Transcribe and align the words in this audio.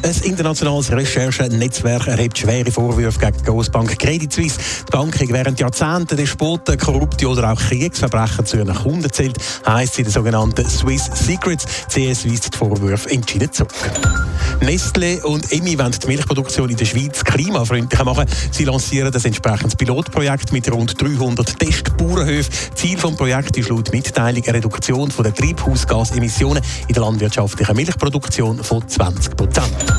Ein 0.00 0.14
internationales 0.22 0.92
Recherchenetzwerk 0.92 2.06
erhebt 2.06 2.38
schwere 2.38 2.70
Vorwürfe 2.70 3.18
gegen 3.18 3.36
die 3.38 3.44
Grossbank 3.44 3.98
Credit 3.98 4.32
Suisse. 4.32 4.58
Die 4.86 4.90
Bank 4.92 5.20
hat 5.20 5.28
während 5.28 5.58
Jahrzehnten 5.58 6.16
Despoten, 6.16 6.78
Korrupte 6.78 7.28
oder 7.28 7.52
auch 7.52 7.58
Kriegsverbrechen 7.58 8.46
zu 8.46 8.58
ihren 8.58 8.74
Kunden 8.74 9.10
zählt, 9.12 9.36
heisst 9.66 9.94
sie 9.94 10.04
der 10.04 10.12
sogenannten 10.12 10.68
Swiss 10.68 11.10
Secrets. 11.14 11.64
CS 11.88 12.30
weist 12.30 12.54
die 12.54 12.56
Vorwürfe 12.56 13.10
entschieden 13.10 13.52
zurück. 13.52 13.74
Nestle 14.60 15.20
und 15.24 15.52
Emmy 15.52 15.78
wollen 15.78 15.92
die 15.92 16.06
Milchproduktion 16.06 16.68
in 16.70 16.76
der 16.76 16.84
Schweiz 16.84 17.24
klimafreundlicher 17.24 18.04
machen. 18.04 18.26
Sie 18.50 18.64
lancieren 18.64 19.12
das 19.12 19.24
entsprechendes 19.24 19.76
Pilotprojekt 19.76 20.52
mit 20.52 20.70
rund 20.70 21.00
300 21.00 21.58
Testbauernhöfen. 21.58 22.52
Ziel 22.74 22.96
des 22.96 23.16
Projekts 23.16 23.58
ist 23.58 23.68
laut 23.68 23.92
Mitteilung 23.92 24.42
eine 24.44 24.54
Reduktion 24.54 25.12
der 25.22 25.34
Treibhausgasemissionen 25.34 26.62
in 26.88 26.94
der 26.94 27.02
landwirtschaftlichen 27.02 27.76
Milchproduktion 27.76 28.62
von 28.62 28.86
20 28.86 29.36
Prozent. 29.36 29.97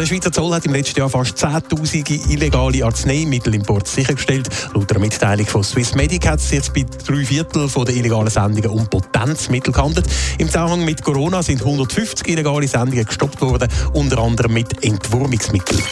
Der 0.00 0.06
Schweizer 0.06 0.32
Zoll 0.32 0.54
hat 0.54 0.64
im 0.64 0.72
letzten 0.72 0.98
Jahr 0.98 1.10
fast 1.10 1.36
10.000 1.36 2.30
illegale 2.30 2.86
Arzneimittelimporte 2.86 3.90
sichergestellt. 3.90 4.48
Laut 4.72 4.90
einer 4.90 4.98
Mitteilung 4.98 5.44
von 5.44 5.62
Swiss 5.62 5.94
Medic 5.94 6.26
hat 6.26 6.40
es 6.40 6.50
jetzt 6.52 6.72
bei 6.72 6.86
drei 7.06 7.22
Viertel 7.22 7.68
der 7.68 7.94
illegalen 7.94 8.30
Sendungen 8.30 8.70
um 8.70 8.86
Potenzmittel 8.86 9.74
gehandelt. 9.74 10.06
Im 10.38 10.46
Zusammenhang 10.46 10.86
mit 10.86 11.02
Corona 11.02 11.42
sind 11.42 11.60
150 11.60 12.26
illegale 12.28 12.66
Sendungen 12.66 13.04
gestoppt 13.04 13.42
worden, 13.42 13.68
unter 13.92 14.20
anderem 14.20 14.54
mit 14.54 14.82
Entwurmungsmitteln. 14.82 15.82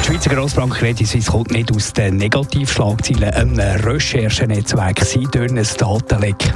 Die 0.00 0.06
Schweizer 0.06 0.34
Grossbank 0.34 0.72
Credit 0.72 1.06
Suisse 1.06 1.30
kommt 1.30 1.50
nicht 1.50 1.70
aus 1.70 1.92
den 1.92 2.16
Negativschlagzeilen 2.16 3.28
einem 3.28 3.58
Recherchenetzwerk. 3.58 5.04
Sie 5.04 5.28
durch 5.30 5.50
ein 5.50 5.66
Datenleck. 5.76 6.54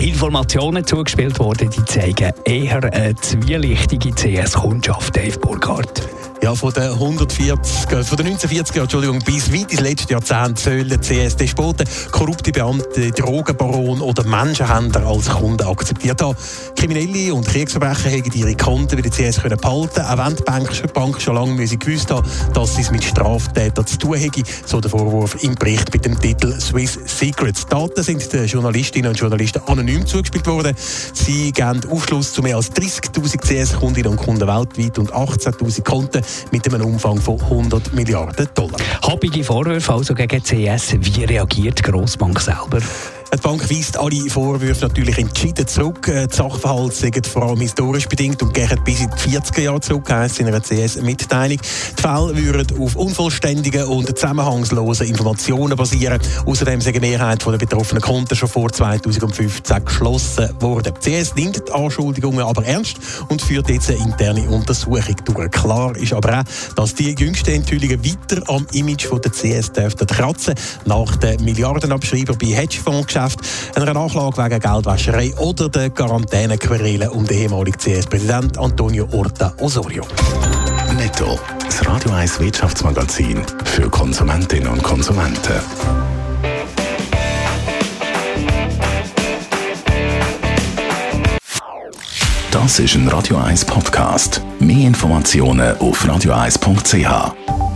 Informationen 0.00 0.84
zugespielt 0.86 1.38
worden, 1.38 1.70
die 1.70 1.84
zeigen 1.84 2.32
eher 2.44 2.82
eine 2.92 3.14
zwielichtige 3.16 4.10
CS-Kundschaft, 4.10 5.16
Dave 5.16 5.38
Burkhardt. 5.38 6.08
Ja, 6.42 6.56
von 6.56 6.72
den 6.72 6.90
140, 6.90 7.92
äh, 7.92 8.02
von 8.02 8.16
den 8.16 8.36
1940er 8.36 8.80
Entschuldigung, 8.80 9.20
bis 9.20 9.52
weit 9.52 9.70
ins 9.70 9.80
letzte 9.80 10.14
Jahrzehnt 10.14 10.58
sollen 10.58 11.00
CS-Despoten, 11.00 11.86
korrupte 12.10 12.50
Beamte, 12.50 13.12
Drogenbaron 13.12 14.00
oder 14.00 14.24
Menschenhändler 14.24 15.06
als 15.06 15.28
Kunden 15.28 15.64
akzeptiert 15.64 16.20
haben. 16.20 16.36
Kriminelle 16.74 17.32
und 17.32 17.46
Kriegsverbrecher 17.46 18.10
haben 18.10 18.32
ihre 18.34 18.56
Konten 18.56 18.96
bei 18.96 19.02
der 19.02 19.12
CS 19.12 19.40
können 19.40 19.56
behalten, 19.56 20.00
auch 20.00 20.18
wenn 20.18 20.34
die 20.34 20.42
Bank, 20.42 20.82
die 20.82 20.92
Bank 20.92 21.22
schon 21.22 21.36
lange 21.36 21.52
müssen 21.52 21.78
gewusst 21.78 22.10
haben, 22.10 22.28
dass 22.54 22.74
sie 22.74 22.82
es 22.82 22.90
mit 22.90 23.04
Straftätern 23.04 23.86
zu 23.86 23.98
tun 23.98 24.18
haben, 24.18 24.42
so 24.66 24.80
der 24.80 24.90
Vorwurf 24.90 25.40
im 25.44 25.54
Bericht 25.54 25.92
mit 25.92 26.04
dem 26.04 26.18
Titel 26.20 26.58
Swiss 26.60 26.98
Secrets. 27.06 27.66
Daten 27.66 28.02
sind 28.02 28.32
den 28.32 28.46
Journalistinnen 28.46 29.10
und 29.10 29.16
Journalisten 29.16 29.62
anonym 29.68 30.04
zugespielt 30.04 30.48
worden. 30.48 30.74
Sie 31.12 31.52
geben 31.52 31.82
Aufschluss 31.88 32.32
zu 32.32 32.42
mehr 32.42 32.56
als 32.56 32.72
30.000 32.72 33.38
CS-Kundinnen 33.38 34.10
und 34.10 34.16
Kunden 34.16 34.48
weltweit 34.48 34.98
und 34.98 35.12
18.000 35.12 35.84
Konten 35.84 36.22
mit 36.50 36.66
einem 36.66 36.86
Umfang 36.86 37.20
von 37.20 37.40
100 37.40 37.92
Milliarden 37.94 38.48
Dollar. 38.54 38.78
Habige 39.02 39.44
Vorwürfe 39.44 39.92
also 39.92 40.14
gegen 40.14 40.42
CS. 40.42 40.96
Wie 41.00 41.24
reagiert 41.24 41.78
die 41.78 41.90
Grossbank 41.90 42.40
selber? 42.40 42.80
Die 43.34 43.40
Bank 43.40 43.70
weist 43.70 43.96
alle 43.96 44.28
Vorwürfe 44.28 44.82
natürlich 44.82 45.16
entschieden 45.16 45.66
zurück. 45.66 46.02
Die 46.04 46.36
Sachverhalte 46.36 46.94
sind 46.94 47.26
vor 47.26 47.44
allem 47.44 47.60
historisch 47.60 48.06
bedingt 48.06 48.42
und 48.42 48.52
gehen 48.52 48.78
bis 48.84 49.00
in 49.00 49.08
die 49.10 49.38
40er 49.38 49.60
Jahre 49.62 49.80
zurück, 49.80 50.12
heisst 50.12 50.38
in 50.38 50.48
einer 50.48 50.60
CS-Mitteilung. 50.60 51.56
Die 51.56 52.02
Fälle 52.02 52.36
würden 52.36 52.78
auf 52.78 52.94
unvollständigen 52.94 53.84
und 53.86 54.06
zusammenhangslosen 54.18 55.06
Informationen 55.06 55.74
basieren. 55.78 56.20
Außerdem 56.44 56.82
sind 56.82 56.96
die 56.96 57.00
Mehrheit 57.00 57.42
der 57.46 57.56
betroffenen 57.56 58.02
Konten 58.02 58.36
schon 58.36 58.50
vor 58.50 58.70
2015 58.70 59.82
geschlossen 59.82 60.50
worden. 60.60 60.92
Die 61.02 61.22
CS 61.22 61.34
nimmt 61.34 61.56
die 61.66 61.72
Anschuldigungen 61.72 62.44
aber 62.44 62.66
ernst 62.66 62.98
und 63.30 63.40
führt 63.40 63.70
jetzt 63.70 63.88
eine 63.88 63.98
interne 63.98 64.46
Untersuchung 64.50 65.16
durch. 65.24 65.50
Klar 65.52 65.96
ist 65.96 66.12
aber 66.12 66.40
auch, 66.40 66.74
dass 66.74 66.94
die 66.94 67.14
jüngsten 67.18 67.52
Enthüllungen 67.52 68.04
weiter 68.04 68.42
am 68.48 68.66
Image 68.72 69.06
der 69.10 69.32
CS 69.32 69.72
dürften 69.72 70.06
kratzen. 70.06 70.54
Nach 70.84 71.16
den 71.16 71.42
Milliardenabschreiber 71.42 72.34
bei 72.34 72.48
Hedgefonds 72.48 73.06
Geschäft, 73.22 73.40
einer 73.76 73.94
Nachlage 73.94 74.36
wegen 74.36 74.60
Geldwäscherei 74.60 75.34
oder 75.36 75.68
der 75.68 75.90
Quarantänequerele 75.90 77.10
um 77.10 77.26
den 77.26 77.38
ehemaligen 77.38 77.78
CS-Präsident 77.78 78.58
Antonio 78.58 79.08
Orta 79.12 79.54
Osorio. 79.58 80.04
Netto, 80.96 81.38
das 81.64 81.86
Radio 81.86 82.12
1 82.12 82.40
Wirtschaftsmagazin 82.40 83.42
für 83.64 83.88
Konsumentinnen 83.88 84.68
und 84.68 84.82
Konsumenten. 84.82 85.60
Das 92.50 92.78
ist 92.78 92.94
ein 92.94 93.08
Radio 93.08 93.38
1 93.38 93.64
Podcast. 93.64 94.42
Mehr 94.60 94.86
Informationen 94.86 95.76
auf 95.78 96.04
radio1.ch. 96.04 97.71